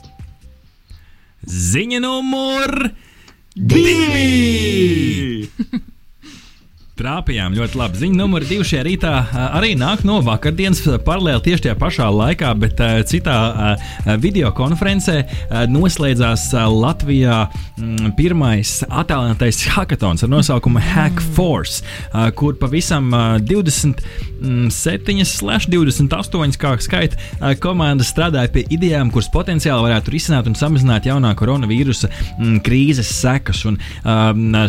[1.47, 2.89] Ziņa numur
[3.55, 5.47] divi!
[6.97, 7.99] Trāpījām ļoti labi.
[8.01, 9.11] Ziņa numur divi šajā rītā
[9.53, 12.81] arī nāk no vakardienas, paralēli tieši tajā pašā laikā, bet
[13.11, 13.35] citā
[14.23, 15.19] video konferencē
[15.69, 17.43] noslēdzās Latvijā
[18.17, 21.85] pirmais attēlinātais hackathons ar nosaukumu Hack Force,
[22.39, 23.13] kur pavisam
[23.45, 23.93] 27,
[25.71, 32.09] 28 kā skaita komandas strādāja pie idejām, kuras potenciāli varētu risināt un samazināt jaunā koronavīrusa
[32.65, 33.63] krīzes sekas.
[33.69, 33.79] Un,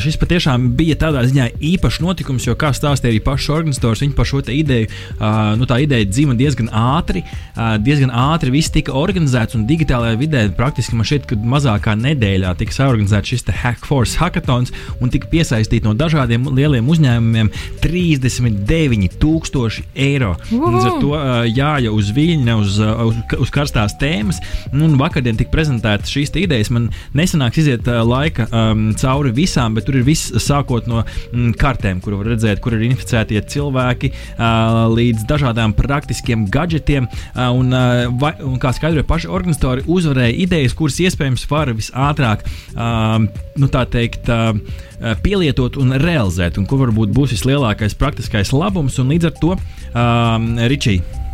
[0.03, 4.29] šis patiešām bija tādā ziņā īpašs notikums jo, kā stāstīja arī pašs organizators, viņi par
[4.29, 7.25] šo ideju, uh, nu, tā ideja dzima diezgan ātri.
[7.55, 12.55] Uh, diezgan ātri viss tika organizēts un digitālajā vidē praktiski man šķiet, ka mazākā nedēļā
[12.61, 17.51] tika saorganizēts šis Hackforce hackathons un tika piesaistīti no dažādiem lieliem uzņēmumiem
[19.59, 20.35] 39,000 eiro.
[20.51, 24.41] Līdz ar to uh, jāja uz viļņa, uz, uz, uz karstās tēmas.
[24.73, 26.71] Un vakardien tika prezentētas šīs idejas.
[26.75, 31.55] Man nesanāks iziet uh, laika um, cauri visām, bet tur ir viss sākot no mm,
[31.59, 34.11] kartēm, kur var redzēt, kur ir inficētie cilvēki,
[34.95, 37.07] līdz dažādām praktiskiem gadgetiem.
[37.37, 37.73] Un,
[38.21, 42.45] vai, un kā skaidroja paši organizatori, uzvarēja idejas, kuras iespējams var visātrāk
[43.59, 44.31] nu, teikt,
[45.23, 48.99] pielietot un realizēt, un kur varbūt būs vislielākais praktiskais labums.
[48.99, 51.27] Līdz ar to um, Ričija.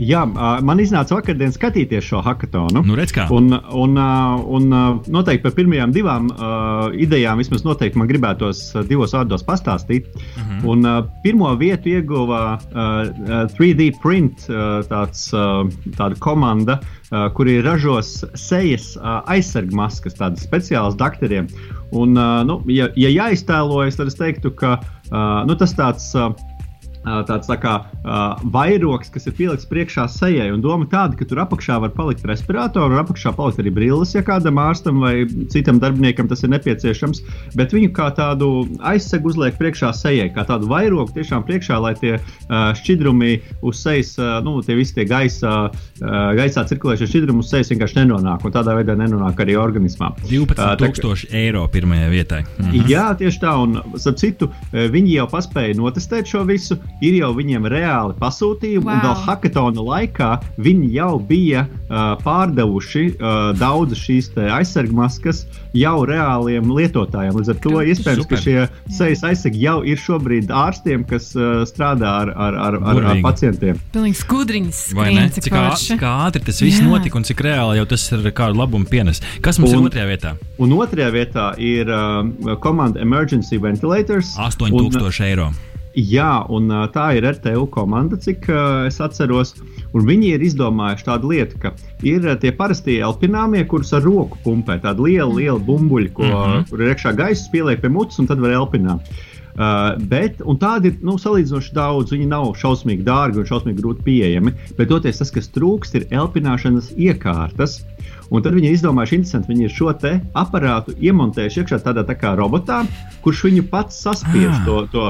[0.00, 0.22] Jā,
[0.64, 2.80] man iznāca vakardien skatīties šo hackathonu.
[2.86, 4.68] Nu, redz, un, un, un
[5.12, 10.08] noteikti par pirmajām divām uh, idejām vismaz noteikti man gribētos divos vārdos pastāstīt.
[10.08, 10.54] Uh mhm.
[10.54, 10.70] -huh.
[10.72, 17.60] un, uh, pirmo vietu ieguva uh, 3D print uh, tāds, uh, tāda komanda, uh, kuri
[17.60, 21.46] ražos sejas uh, aizsargmaskas, tādas speciālas doktoriem.
[21.90, 26.12] Un, uh, nu, ja, ja jāiztēlojas, tad es teiktu, ka uh, nu, tas tāds.
[27.00, 30.50] Tāds tā kā uh, vairogs, kas ir pielikts priekšā sejai.
[30.52, 34.20] Un doma tāda, ka tur apakšā var palikt respiratoru, un apakšā palikt arī brilles, ja
[34.26, 37.22] kādam ārstam vai citam darbiniekam tas ir nepieciešams.
[37.56, 42.18] Bet viņu kā tādu aizsegu uzliek priekšā sejai, kā tādu vairogu tiešām priekšā, lai tie
[42.18, 43.32] uh, šķidrumi
[43.64, 48.02] uz sejas, uh, nu, tie visi tie gaisā, uh, gaisā cirkulējušie šķidrumi uz sejas vienkārši
[48.02, 50.12] nenonāk, un tādā veidā nenonāk arī organismā.
[50.28, 52.44] 12,000 uh, eiro pirmajai vietai.
[52.60, 52.92] Mhm.
[52.92, 57.66] Jā, tieši tā, un ap citu, viņi jau paspēja notestēt šo visu ir jau viņiem
[57.70, 58.94] reāli pasūtījumi, wow.
[58.94, 65.44] un vēl hackathona laikā viņi jau bija uh, pārdevuši uh, daudz šīs aizsargmaskas
[65.76, 67.36] jau reāliem lietotājiem.
[67.38, 68.36] Līdz ar to iespējams, Super.
[68.36, 73.02] ka šie sejas aizsargi jau ir šobrīd ārstiem, kas uh, strādā ar, ar, ar, ar,
[73.14, 73.80] ar pacientiem.
[73.94, 74.82] Pilnīgi skudriņas.
[75.40, 75.64] Cik, kā,
[76.00, 76.88] kā ātri tas viss Jā.
[76.88, 79.22] notika un cik reāli jau tas ir kādu labumu pienes.
[79.44, 80.34] Kas mums un, ir otrajā vietā?
[80.60, 84.36] Un otrajā vietā ir uh, komanda Emergency Ventilators.
[84.38, 85.50] 8000 eiro.
[85.98, 89.56] Jā, un tā ir RTU komanda, cik uh, es atceros.
[89.90, 91.72] Viņi ir izdomājuši tādu lietu, ka
[92.06, 94.78] ir tie parastie elpināmie, kurus ar roku pumpē.
[94.84, 96.68] Tāda liela, liela bumbuļa, ko, mm -hmm.
[96.70, 99.02] kur ir iekšā gaisa, pieliek pie mutes un tad var elpināt.
[99.58, 102.14] Uh, bet tādi ir nu, salīdzinoši daudz.
[102.14, 104.54] Viņi nav šausmīgi dārgi un šausmīgi grūti pieejami.
[104.78, 107.80] Bet toties tas, kas trūkst, ir elpināšanas iekārtas.
[108.30, 109.90] Un tad viņi izdomājuši, interesanti, viņi ir šo
[110.38, 112.84] aparātu iemontējuši iekšā tādā tā kā robotā,
[113.24, 114.60] kurš viņu pats saspiež ah.
[114.66, 115.06] to, to.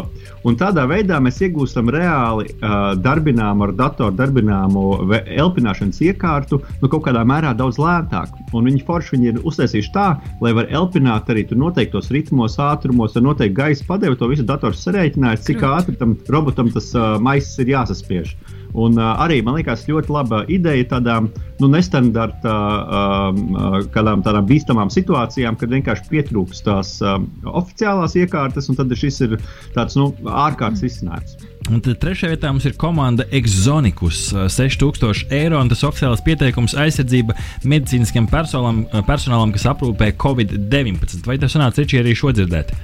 [0.48, 4.85] Un tādā veidā mēs iegūstam reāli uh, darbināmu ar datoru darbināmu
[5.20, 8.33] elpināšanas iekārtu, nu kaut kādā mērā daudz lētāk.
[8.57, 10.09] Un viņi forši viņi ir uztaisījuši tā,
[10.40, 14.16] lai var elpināt arī noteiktos ritmos, ātrumos, ar noteiktu gaisa padevi.
[14.16, 18.35] To visu dators sarēķinājis, cik ātri tam robotam tas uh, maisis ir jāsaspiež.
[18.73, 21.31] Un, uh, arī man liekas, ļoti laba ideja tādām
[21.61, 27.19] nu, nestandarta, uh, kādām tādām bīstamām situācijām, kad vienkārši pietrūkst tās uh,
[27.51, 29.39] oficiālās iekārtas, un tad šis ir
[29.77, 31.39] tāds nu, ārkārtas izcinājums.
[31.71, 34.31] Un tad trešajā vietā mums ir komanda Exonicus.
[34.33, 41.21] 6000 eiro un tas oficiālais pieteikums aizsardzība medicīniskam personālam, personālam kas aprūpē Covid-19.
[41.29, 42.75] Vai tas sanāca arī šo dzirdēt?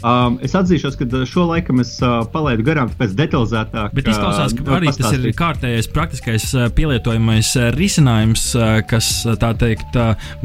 [0.00, 3.92] Um, es atzīšos, ka uh, šo laiku es uh, palaidu garām, tāpēc detalizētāk.
[3.96, 5.18] Bet izklausās, ka uh, arī pastāstīt.
[5.20, 8.46] tas ir kārtējais, praktiskais, uh, pielietojamais uh, risinājums,
[8.88, 9.10] kas
[9.40, 9.96] tā teikt,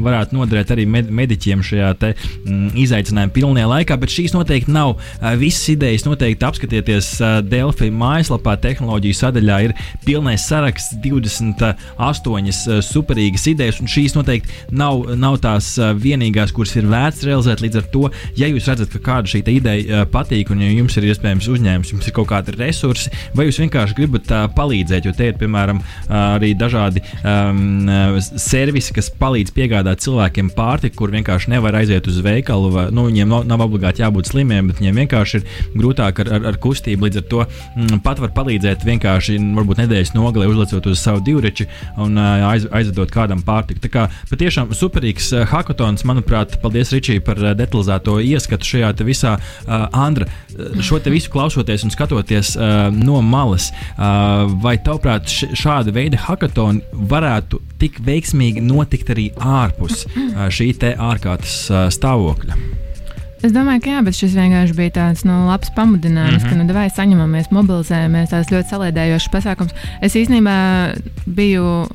[0.02, 2.12] varētu noderēt arī med mediķiem šajā te,
[2.44, 3.96] mm, izaicinājuma pilnajā laikā.
[4.02, 4.96] Bet šīs noteikti nav
[5.40, 6.04] visas idejas.
[6.06, 7.08] Noteikti apskatieties
[7.48, 15.40] Delphi mājaslapā, tehnoloģiju sadaļā ir pilnais saraksts, 28 superīgas idejas, un šīs noteikti nav, nav
[15.44, 17.64] tās vienīgās, kuras ir vērts realizēt.
[17.64, 18.06] Līdz ar to,
[18.38, 21.92] ja jūs redzat, ka kāda šī ideja uh, patīk, un ja jums ir iespējams uzņēmums,
[21.94, 25.80] jums ir kaut kādi resursi, vai jūs vienkārši gribat uh, palīdzēt, jo te ir piemēram
[25.82, 27.88] uh, arī dažādi um,
[28.22, 32.72] servisi, kas palīdz piegādāt cilvēkiem pārtiku, kur vienkārši nevar aiziet uz veikalu.
[32.74, 36.48] Vai, nu, viņiem nav, nav obligāti jābūt slimiem, bet viņiem vienkārši ir grūtāk ar, ar,
[36.52, 37.06] ar kustību.
[37.06, 41.68] Līdz ar to mm, pat var palīdzēt vienkārši, varbūt nedēļas nogalē uzlicot uz savu divreči
[42.02, 43.82] un aiz, aizvedot kādam pārtiku.
[43.84, 50.28] Tā kā patiešām superīgs hackathons, manuprāt, paldies Ričī par detalizēto ieskatu šajā visā uh, Andra,
[50.80, 56.82] šo te visu klausoties un skatoties uh, no malas, uh, vai tavuprāt šāda veida hackathoni
[57.10, 62.58] varētu tik veiksmīgi notikt arī ārpus uh, šī te ārkārtas uh, stāvokļa?
[63.44, 66.64] Es domāju, ka jā, bet šis vienkārši bija tāds nu, labs pamudinājums, mm -hmm.
[66.64, 69.76] ka nu, vai saņemamies, mobilizējamies, tās ļoti salīdzējošas pasākums.
[70.00, 70.56] Es īstenībā
[71.26, 71.86] biju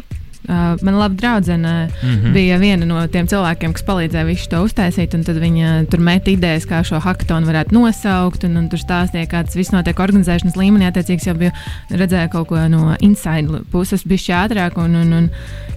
[0.49, 2.33] Uh, mana laba draudzene mm -hmm.
[2.33, 5.25] bija viena no tiem cilvēkiem, kas palīdzēja visu to uztaisīt.
[5.25, 8.43] Tad viņa tur met idejas, kā šo hackathonu varētu nosaukt.
[8.43, 10.85] Un, un tur stāstīja, kā tas viss notiek organizēšanas līmenī.
[10.89, 11.51] Attiecīgi, jau bija
[11.89, 14.77] redzēja kaut ko no inside puses, bija ātrāk.
[14.77, 15.29] Un, un, un,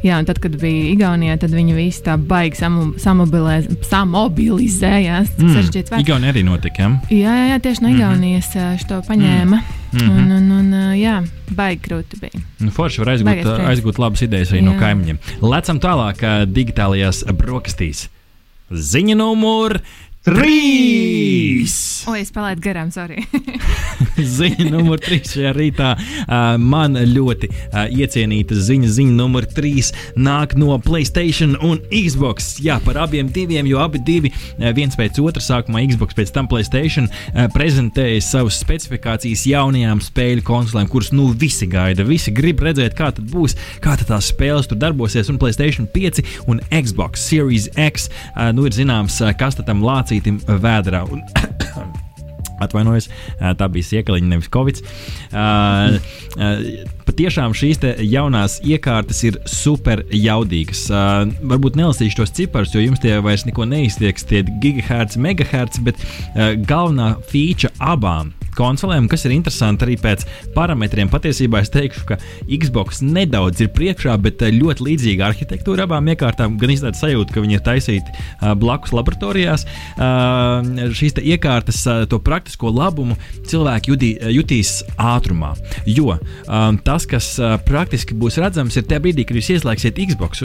[0.03, 5.29] jā, un tad, kad bija Igaunijā, tad viņi visi tā baigi samobilizējās.
[5.39, 5.57] Mm.
[6.01, 6.83] Igaunijā arī notika.
[6.83, 6.89] Ja?
[7.11, 7.97] Jā, jā, jā, tieši no mhm.
[7.97, 8.79] Igaunijas mm -hmm.
[8.89, 9.57] šo paņēma.
[9.57, 9.84] Mm.
[9.95, 10.37] Mm -hmm.
[10.37, 12.43] un, un, un, jā, baigi grūti bija.
[12.59, 14.65] Nu, forši var aizgūt, aizgūt labas idejas arī jā.
[14.65, 15.19] no kaimiņiem.
[15.41, 18.09] Lecam tālāk digitālajās brokastīs.
[18.73, 19.79] Ziņa numur
[20.25, 21.75] Trīs!
[22.09, 23.27] O, es palaidu garām, sorry.
[24.39, 25.91] ziņa numur trīs šajā rītā.
[26.25, 28.89] Uh, man ļoti uh, iecienīta ziņa.
[28.97, 32.55] Ziņa numur trīs nāk no Playstation un Xbox.
[32.65, 36.49] Jā, par abiem diviem, jo abi divi, uh, viens pēc otra, sākumā Xbox, pēc tam
[36.49, 42.07] Playstation, uh, prezentēja savas specifikācijas jaunajām spēļu konsolēm, kuras nu visi gaida.
[42.09, 45.29] Visi grib redzēt, kā tad būs, kā tad tās spēles tur darbosies.
[45.33, 50.14] Un Playstation 5 un Xbox Series X, uh, nu ir zināms, uh, kas tam lācīs
[50.15, 51.05] lācītim vēdā.
[51.11, 51.23] Un,
[52.65, 53.09] Atvainojos,
[53.59, 54.79] tā bija siekaliņa, nevis covid.
[55.35, 55.97] Uh,
[56.39, 56.63] uh,
[57.05, 60.87] patiešām šīs jaunās iekārtas ir super jaudīgas.
[60.87, 65.99] Uh, varbūt nelasīšu tos ciparus, jo jums tie vairs neko neiztieks, tie gigahertz, megahertz, bet
[65.99, 71.11] uh, galvenā feature abām konsolēm, kas ir interesanti arī pēc parametriem.
[71.13, 76.59] Patiesībā es teikšu, ka Xbox nedaudz ir priekšā, bet eh, ļoti līdzīga arhitektūra abām iekārtām.
[76.61, 79.67] Gan izstāsta sajūta, ka viņi ir taisīti uh, blakus laboratorijās.
[79.95, 83.17] Uh, šīs iekārtas, to praktisko labumu
[83.49, 85.55] cilvēki jutī, jutīs ātrumā.
[85.87, 86.17] Jo
[86.85, 87.29] tas, kas
[87.67, 90.45] praktiski būs redzams, ir tajā brīdī, kad jūs ieslēgsiet Xbox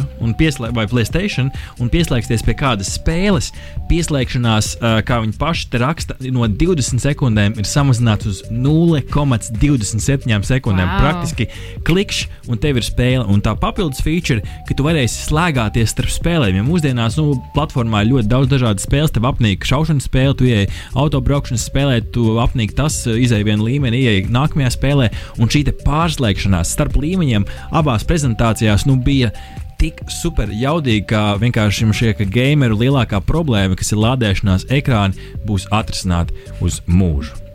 [0.75, 3.51] vai Playstation un pieslēgsiet pie kādas spēles.
[3.89, 4.75] Pieslēgšanās,
[5.07, 10.87] kā viņi paši raksta, no 20 sekundēm ir samazināta samazināts uz 0,27 sekundēm.
[10.87, 10.99] Wow.
[11.03, 11.47] Praktiski
[11.87, 13.25] klikšķi, un tev ir spēle.
[13.29, 16.59] Un tā papildus feature, ka tu varēsi slēgāties starp spēlēm.
[16.59, 20.69] Ja mūsdienās nu, platformā ir ļoti daudz dažādu spēļu, tev apnīk šaušanas spēle, tu ieej
[20.95, 25.09] autobraukšanas spēlē, tu apnīk tas, izēj vienu līmeni, ieej nākamajā spēlē.
[25.39, 29.33] Un šī pārslēgšanās starp līmeņiem abās prezentācijās nu, bija
[29.79, 36.35] tik super jaudīgi, ka vienkārši šie gameru lielākā problēma, kas ir lādēšanās ekrāni, būs atrisināta
[36.59, 37.48] uz mūžu.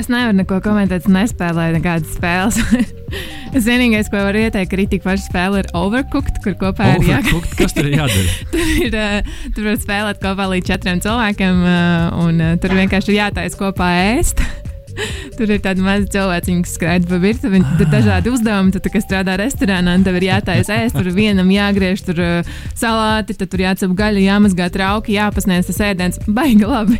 [0.00, 2.56] Es nevaru neko komentēt, es nespēlēju nekādas spēles.
[3.58, 7.50] es vienīgais, ko varu ieteikt, ir tik paša spēle, ir Overcooked, kur kopā ir jābūt.
[7.58, 8.38] Kas tur ir jādara?
[8.54, 13.12] tur ir uh, tur var spēlēt kopā līdz četriem cilvēkiem, uh, un uh, tur vienkārši
[13.12, 14.40] ir jātaisa kopā ēst.
[15.38, 17.60] Tur ir tādi mazi cilvēki, kas skraida pa virtuvi.
[17.62, 18.74] Tur ir dažādi uzdevumi.
[18.74, 20.98] Tu kā strādā restorānā, tev ir jātaisa ēst.
[20.98, 22.20] Tur vienam jāgriež tur,
[22.76, 26.20] salāti, tad tur jācep gaļa, jāmazgā trauki, jāpasniedz tas ēdiens.
[26.26, 26.98] Baigi labi!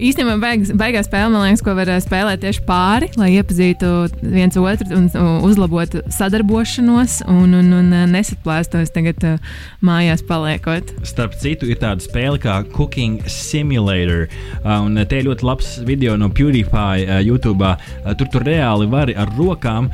[0.00, 3.90] Īstenībā beigas, beigās spēle, man liekas, ko var eh, spēlēt tieši pāri, lai iepazītu
[4.22, 5.08] viens otru un
[5.46, 9.52] uzlabotu sadarbošanos un, un, un eh, nesaplēstos tagad uh,
[9.84, 10.90] mājās paliekot.
[11.06, 14.26] Starp citu, ir tāda spēle kā Cooking Simulator,
[14.62, 17.74] uh, un te ir ļoti labs video no PewDiePie YouTube.
[18.18, 19.88] Tur tur reāli var ar rokām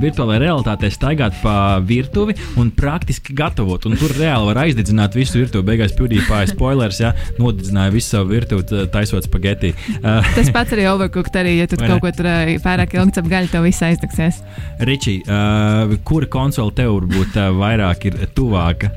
[0.00, 5.66] virtuālajā realitātē staigāt pa virtuvi un praktiski gatavot, un tur reāli var aizdedzināt visu virtuvi.
[5.72, 9.74] Beigās PewDiePie spoilers, ja nodedzināja visu savu virtuvi taisot spaghetti spageti.
[10.04, 12.28] Uh, Tas pats arī overcooked, arī, ja tur kaut ko tur
[12.64, 14.42] pārāk ilgi cep gaļu, tev viss aizdegsies.
[14.86, 18.92] Ričī, uh, kura konsole tev varbūt uh, vairāk ir tuvāka?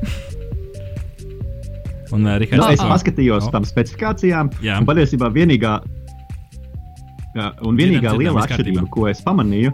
[2.14, 3.54] Un, uh, Rihards, nu, es paskatījos oh.
[3.54, 4.54] tam specifikācijām.
[4.64, 4.78] Jā.
[4.82, 9.74] Un patiesībā vienīgā, uh, un vienīgā liela atšķirība, ko es pamanīju,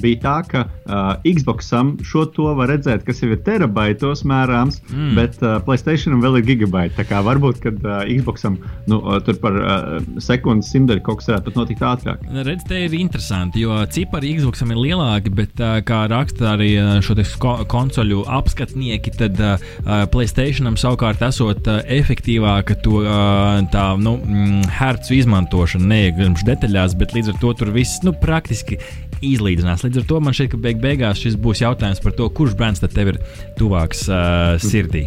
[0.00, 5.12] bija tā, ka uh, Xboxam šo to var redzēt, kas jau ir terabaitos mērāms, mm.
[5.18, 6.96] bet uh, Placētacionam vēl ir gigabaiti.
[6.98, 11.32] Tā kā varbūt, kad uh, Xboxam nu, uh, tur par uh, sekundes simtdaļu kaut kas
[11.32, 12.24] varētu notikt ātrāk.
[12.46, 16.72] Redz, te ir interesanti, jo cipari Xboxam ir lielāki, bet uh, kā raksta arī
[17.04, 19.70] šo ko konsoļu apskatnieki, tad uh,
[20.12, 25.88] Placētacionam savukārt esot uh, efektīvāka to uh, tā, nu, mm, hercu izmantošana.
[25.90, 28.78] Neiegrimšu detaļās, bet līdz ar to tur viss nu, praktiski
[29.24, 29.84] izlīdzinās.
[29.86, 32.82] Līdz ar to man šķiet, ka beig beigās šis būs jautājums par to, kurš brands
[32.82, 33.18] tev ir
[33.58, 35.06] tuvāks uh, sirdī.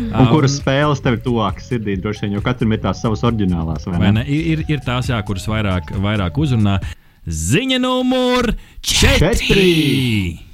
[0.00, 3.24] Un um, kuras spēles tev ir tuvākas sirdī, droši vien, jo katram ir tās savas
[3.26, 3.88] oriģinālās.
[3.90, 4.24] Vai vai ne?
[4.28, 6.78] Ir, ir tās, jā, kuras vairāk, vairāk uzrunā.
[7.26, 8.52] Ziņa numur
[8.86, 10.46] 4!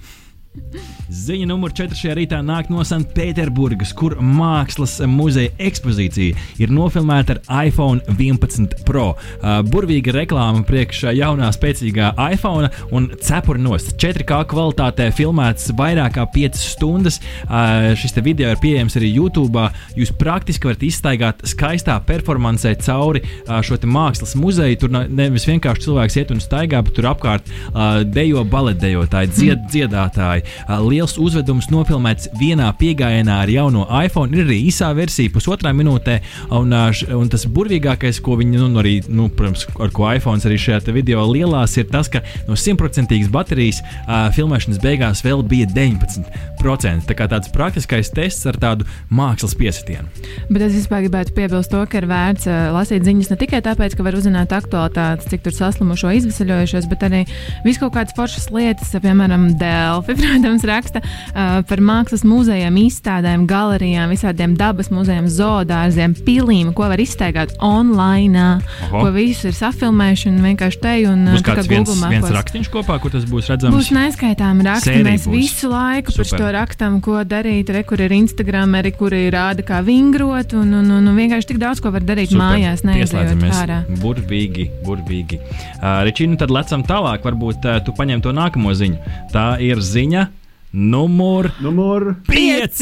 [1.11, 7.67] Ziņa numur 4 šajā rītā nāk no Sanktpēterburgas, kur mākslas muzeja ekspozīcija ir nofilmēta ar
[7.67, 9.13] iPhone 11 Pro.
[9.13, 13.95] Uh, burvīga reklāma priekš jaunā spēcīgā iPhone un cepuri nost.
[14.01, 17.19] 4K kvalitātē filmēts vairāk kā 5 stundas.
[17.45, 19.67] Uh, šis video ir pieejams arī YouTube.
[19.99, 24.79] Jūs praktiski varat izstaigāt skaistā performancē cauri uh, šo mākslas muzeju.
[24.85, 30.47] Tur nevis vienkārši cilvēks iet un staigā, bet tur apkārt uh, dejo baletdejotāji, dzied, dziedātāji.
[30.93, 34.35] Liels uzvedums nofilmēts vienā piegājienā ar jauno iPhone.
[34.37, 36.19] Ir arī īsā versija, pusotrā minūtē.
[36.53, 36.73] Un,
[37.17, 41.25] un tas burvīgākais, ko viņi, nu, arī, nu, protams, ar ko iPhone arī šajā video
[41.31, 47.07] lielās, ir tas, ka no simtprocentīgas baterijas uh, filmēšanas beigās vēl bija 19%.
[47.09, 50.11] Tā kā tāds praktiskais tests ar tādu mākslas piesitienu.
[50.53, 53.97] Bet es vispār gribētu piebilst to, ka ir vērts uh, lasīt ziņas ne tikai tāpēc,
[53.97, 57.25] ka var uzzināt aktualitātes, cik tur saslimušo izvesaļojušies, bet arī
[57.65, 63.47] visu kaut kādas foršas lietas, piemēram, Delfi, protams, raksta raksta uh, par mākslas muzejiem, izstādēm,
[63.51, 70.41] galerijām, visādiem dabas muzejiem, zoodārziem, pilīm, ko var iztaigāt online, ko visus ir safilmējuši un
[70.43, 73.77] vienkārši te un būs kāds viens, Google viens rakstīns kopā, kur tas būs redzams.
[73.77, 74.99] Būs neskaitām raksti.
[75.07, 75.37] Mēs būs.
[75.37, 76.29] visu laiku Super.
[76.31, 77.71] par to rakstam, ko darīt.
[77.73, 81.53] Re, kur ir Instagram, arī kur ir rāda, kā vingrot, un, un, un, un vienkārši
[81.53, 82.45] tik daudz ko var darīt Super.
[82.45, 83.81] mājās, neizējot ārā.
[84.03, 85.41] Burvīgi, burvīgi.
[85.41, 87.25] Uh, Ričīnu, tad lecam tālāk.
[87.27, 89.19] Varbūt uh, tu paņem to nākamo ziņu.
[89.33, 90.29] Tā ir ziņa
[90.73, 92.79] Numur, Numur 5!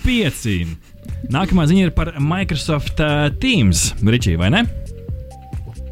[0.00, 0.44] 5!
[1.28, 4.62] Nākamā ziņa ir par Microsoft uh, Teams, Ričī, vai ne?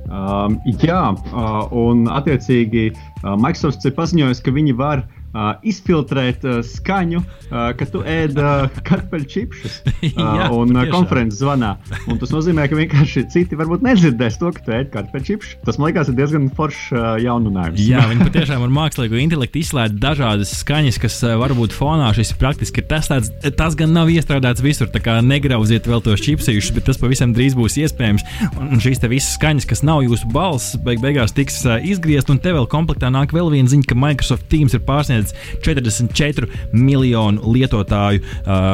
[0.08, 6.60] Um, jā, uh, un attiecīgi uh, Microsoft ir paziņojis, ka viņi var uh, izfiltrēt uh,
[6.64, 9.80] skaņu, uh, ka tu ēd uh, kartupeļu čipsus
[10.14, 11.74] uh, un uh, konferences zvanā.
[12.10, 15.56] Un tas nozīmē, ka vienkārši citi varbūt nedzirdēs to, ka tu ēd kartupeļu čipsus.
[15.66, 17.82] Tas man liekas, ir diezgan foršs uh, jauninājums.
[17.84, 22.82] Jā, viņi patiešām ar mākslīgo intelektu izslēdz dažādas skaņas, kas uh, varbūt fonā šis praktiski
[22.82, 23.32] ir testēts.
[23.58, 27.56] Tas gan nav iestrādāts visur, tā kā negrauziet vēl tos čipsīšus, bet tas pavisam drīz
[27.58, 28.26] būs iespējams.
[28.60, 32.52] Un šīs visas skaņas, kas nav jūsu balss, beig beigās tiks uh, izgriezt, un te
[32.54, 35.34] vēl komplektā nāk vēl viena ziņa, ka Microsoft Teams ir pārsniedzis sasniedz
[35.64, 38.22] 44 miljonu lietotāju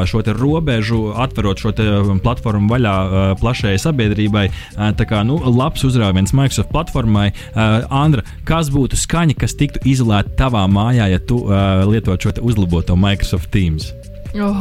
[0.05, 1.71] šo robežu, atverot šo
[2.23, 2.95] platformu vaļā
[3.39, 4.47] plašajai sabiedrībai.
[4.75, 7.31] Tā kā nu, labs uzrāviens Microsoft platformai.
[7.89, 11.43] Andra, kas būtu skaņa, kas tiktu izolēta tavā mājā, ja tu
[11.89, 13.91] lietotu šo uzlaboto Microsoft Teams?
[14.31, 14.55] Oh,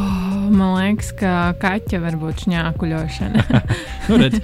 [0.51, 3.45] man liekas, ka kaķa var būt šņākuļošana.
[4.11, 4.41] nu, redz,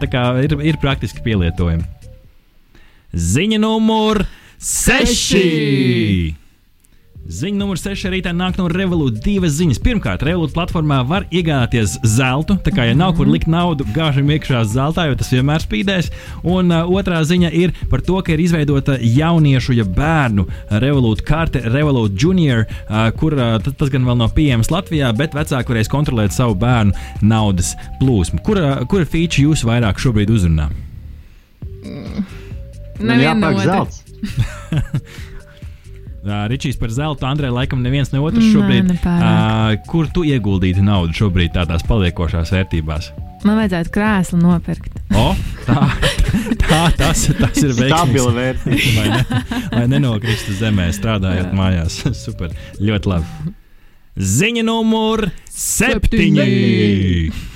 [0.00, 1.86] tā kā ir, ir praktiski pielietojami.
[3.14, 4.24] Ziņa numur
[4.58, 6.43] 6!
[7.24, 9.78] Ziņa numur 6 rītā nāk no Revolūta divas ziņas.
[9.80, 12.58] Pirmkārt, Revolūta platformā var iegādāties zeltu.
[12.60, 16.10] Tā kā, ja nav kur likt naudu, gāžam iekšā zeltā, jo tas vienmēr spīdēs.
[16.44, 20.44] Un uh, otrā ziņa ir par to, ka ir izveidota jauniešu, ja bērnu
[20.84, 25.72] Revolūta karte, Revolūta Junior, uh, kur uh, tas gan vēl nav pieejams Latvijā, bet vecāki
[25.72, 27.72] varēs kontrolēt savu bērnu naudas
[28.04, 28.44] plūsmu.
[28.44, 30.68] Kur, uh, kura feature jūs vairāk šobrīd uzrunā?
[31.88, 32.26] Mm.
[33.00, 34.04] Nevienu no zelta.
[36.24, 38.88] Uh, Ričijs par zeltu, Andrei, laikam, neviens ne otrs šobrīd.
[38.88, 43.10] Nē, uh, kur tu ieguldītu naudu šobrīd tādās paliekošās vērtībās?
[43.44, 44.96] Man vajadzētu krēslu nopirkt.
[45.12, 45.26] O,
[45.66, 45.82] tā,
[46.64, 47.92] tā tas, tas ir veiksmīgs.
[47.92, 48.94] Stabila vērtība.
[48.96, 49.44] Vai, ne,
[49.74, 51.56] vai nenokristu zemē, strādājot Jā.
[51.60, 52.00] mājās.
[52.24, 53.56] Super, ļoti labi.
[54.16, 56.40] Ziņa numur septiņi!
[56.40, 57.52] septiņi.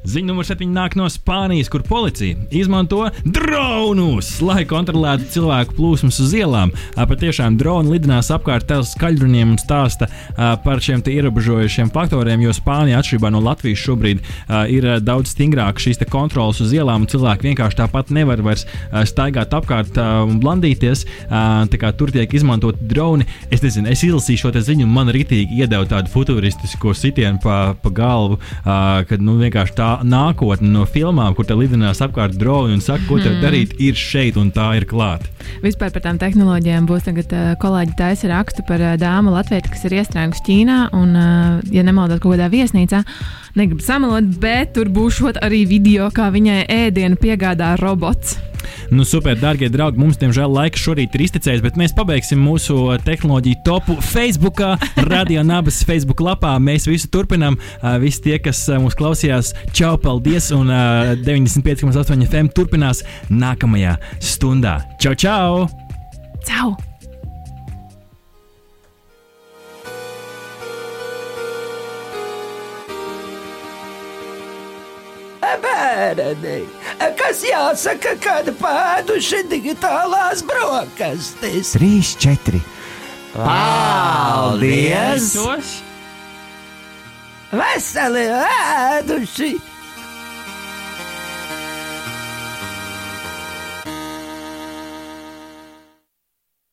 [0.00, 6.32] Ziņa numur 7 nāk no Spānijas, kur policija izmanto dronus, lai kontrolētu cilvēku plūsmas uz
[6.38, 6.72] ielām.
[6.96, 10.08] Patiešām droni lidinās apkārt tās skaļruniem un stāsta
[10.64, 14.22] par šiem ierobežojušiem faktoriem, jo Spānija, atšķirībā no Latvijas, šobrīd
[14.72, 18.64] ir daudz stingrāk šīs kontrolas uz ielām, un cilvēki vienkārši tāpat nevar vairs
[19.10, 21.04] staigāt apkārt un blandīties.
[22.00, 23.28] Tur tiek izmantot droni.
[23.52, 27.92] Es nezinu, es izlasīju šo ziņu, un man ritīgi iedeva tādu futuristisko sitienu pa, pa
[27.92, 33.04] galvu, kad nu, vienkārši tā nākotne no filmām, kur te lidinās apkārt droni un saka,
[33.08, 33.42] ko tev mm.
[33.44, 35.28] darīt, ir šeit un tā ir klāta.
[35.64, 39.86] Vispār par tām tehnoloģijām būs tagad uh, kolēģi taisa rakstu par uh, dāmu Latviju, kas
[39.88, 43.02] ir iestrēgusi Ķīnā un, uh, ja nemaldos, kaut kādā viesnīcā.
[43.58, 48.38] Negribu samalot, bet tur būs arī video, kā viņai ēdienu piegādā robots.
[48.90, 53.62] Nu, super, darbie draugi, mums, diemžēl, laiks šorīt ir iztecējis, bet mēs pabeigsim mūsu tehnoloģiju
[53.66, 54.62] topu Facebook,
[55.08, 56.56] Radio Nabas Facebook lapā.
[56.62, 57.58] Mēs visu turpinām.
[58.02, 60.50] Visi tie, kas mūs klausījās, čau, paldies!
[60.56, 64.80] Un 95,8 FM turpinās nākamajā stundā.
[65.02, 65.66] Čau, čau!
[66.46, 66.89] Čau!
[75.90, 76.58] Bērni,
[77.18, 81.74] kas jāsaka, kad pēduši digitālās brokastis.
[81.76, 82.60] Trīs, četri.
[83.34, 85.32] Paldies!
[87.50, 89.69] Veseli ēduši!